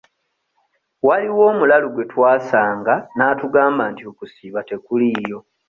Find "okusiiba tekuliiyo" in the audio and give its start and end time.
4.11-5.39